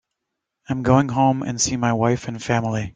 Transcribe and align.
I'm 0.67 0.81
going 0.81 1.09
home 1.09 1.43
and 1.43 1.61
see 1.61 1.77
my 1.77 1.93
wife 1.93 2.27
and 2.27 2.41
family. 2.41 2.89